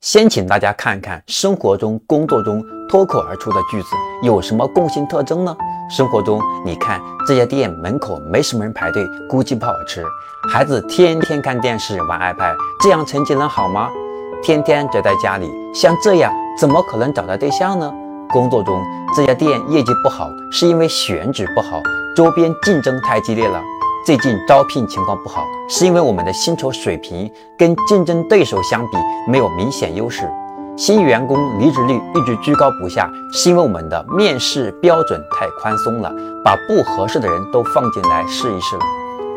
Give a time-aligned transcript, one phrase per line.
[0.00, 3.88] 先请大家看看生活中、工作中脱口而出的句子
[4.22, 5.54] 有什么共性特征呢？
[5.90, 10.02] 生活中，你看这家店门口没什么人排队，估计不好吃。
[10.50, 13.90] 孩子天天看电视、玩 iPad，这样成绩能好吗？
[14.42, 17.92] 天天宅在家里，像这样怎么可能找到对象呢？
[18.30, 18.82] 工作中，
[19.14, 21.78] 这家店业绩不好，是因为选址不好，
[22.16, 23.60] 周边竞争太激烈了。
[24.06, 28.96] 最近招聘情况不好，是因为我们的薪酬水平跟竞争对手相比
[29.28, 30.28] 没有明显优势。
[30.74, 36.10] 新员工离职率一直居高不下，是因为我们的面试标准太宽松了，
[36.42, 38.78] 把不合适的人都放进来试一试。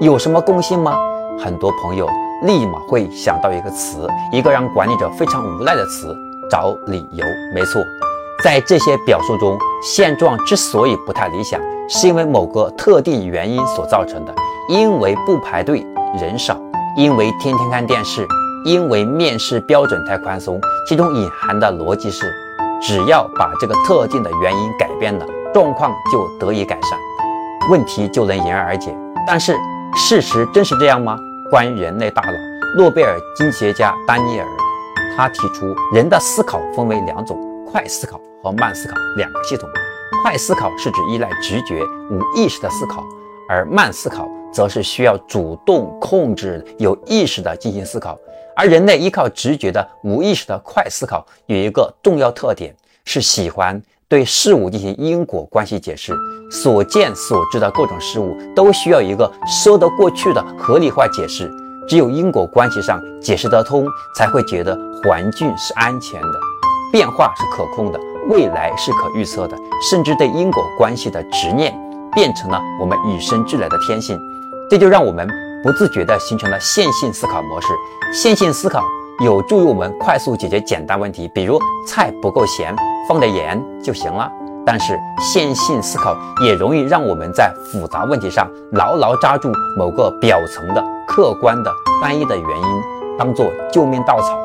[0.00, 0.96] 有什么共性吗？
[1.38, 2.08] 很多朋友
[2.44, 6.16] 立马会想到一个词，一个让管理者非常无奈的词——
[6.50, 7.24] 找理由。
[7.54, 7.82] 没错。
[8.42, 14.34] 在这些表述中，现状之所以不太理想，是因为某个特定原因所造成的。
[14.68, 15.86] 因为不排队
[16.20, 16.58] 人少，
[16.96, 18.26] 因为天天看电视，
[18.64, 20.60] 因为面试标准太宽松。
[20.88, 22.32] 其中隐含的逻辑是，
[22.82, 25.24] 只要把这个特定的原因改变了，
[25.54, 26.98] 状况就得以改善，
[27.70, 28.92] 问题就能迎刃而解。
[29.26, 29.56] 但是
[29.94, 31.16] 事实真是这样吗？
[31.48, 32.32] 关于人类大脑，
[32.76, 34.46] 诺贝尔经济学家丹尼尔，
[35.16, 37.38] 他提出人的思考分为两种。
[37.68, 39.68] 快思考和慢思考两个系统，
[40.22, 43.04] 快思考是指依赖直觉、无意识的思考，
[43.48, 48.18] 而慢思考则是需要主动控制、有意识的进行思考。
[48.56, 56.14] 而人类依靠直觉的无意识的快思考有一个重要特点，是喜欢对事物进行因果关系解释。
[56.50, 61.50] 所见所知的各种事物都需要一个说得过去的合理化解释，
[61.88, 66.40] 只有因果关系上解释得通，才会觉得环境是安全的。
[66.92, 69.56] 变化是可控的，未来是可预测的，
[69.90, 71.72] 甚至对因果关系的执念
[72.12, 74.18] 变成了我们与生俱来的天性，
[74.68, 75.28] 这就让我们
[75.62, 77.68] 不自觉地形成了线性思考模式。
[78.12, 78.82] 线性思考
[79.24, 82.74] 有助于我们快速解决简单问题，比如菜不够咸，
[83.08, 84.30] 放点盐就行了。
[84.64, 91.70] 但是线性思考也容易让我们在复杂问题上牢牢抓住某个表层的客观的
[92.02, 92.82] 单一的原因，
[93.16, 94.36] 当做救命稻草。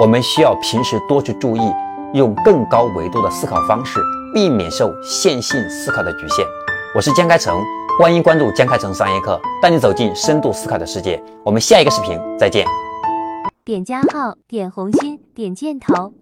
[0.00, 1.70] 我们需要平时多去注意，
[2.14, 4.00] 用更高维度的思考方式，
[4.32, 6.46] 避免受线性思考的局限。
[6.94, 7.62] 我是江开成，
[8.00, 11.22] 欢迎关注江开成商业课，带你走进深度思考的世界。
[11.44, 12.66] 我们下一个视频再见。
[13.62, 16.14] 点加号，点红心，点箭头。